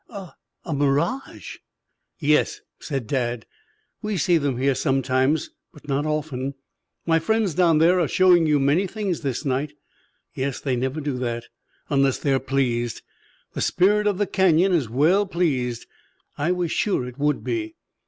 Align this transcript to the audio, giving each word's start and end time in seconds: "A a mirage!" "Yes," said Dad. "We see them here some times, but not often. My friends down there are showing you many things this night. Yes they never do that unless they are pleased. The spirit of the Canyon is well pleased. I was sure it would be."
"A 0.09 0.29
a 0.65 0.73
mirage!" 0.73 1.57
"Yes," 2.17 2.61
said 2.79 3.05
Dad. 3.05 3.45
"We 4.01 4.17
see 4.17 4.39
them 4.39 4.57
here 4.57 4.73
some 4.73 5.03
times, 5.03 5.51
but 5.71 5.87
not 5.87 6.07
often. 6.07 6.55
My 7.05 7.19
friends 7.19 7.53
down 7.53 7.77
there 7.77 7.99
are 7.99 8.07
showing 8.07 8.47
you 8.47 8.59
many 8.59 8.87
things 8.87 9.21
this 9.21 9.45
night. 9.45 9.73
Yes 10.33 10.59
they 10.59 10.75
never 10.75 11.01
do 11.01 11.19
that 11.19 11.43
unless 11.91 12.17
they 12.17 12.33
are 12.33 12.39
pleased. 12.39 13.03
The 13.53 13.61
spirit 13.61 14.07
of 14.07 14.17
the 14.17 14.25
Canyon 14.25 14.73
is 14.73 14.89
well 14.89 15.27
pleased. 15.27 15.85
I 16.35 16.51
was 16.51 16.71
sure 16.71 17.05
it 17.07 17.19
would 17.19 17.43
be." 17.43 17.75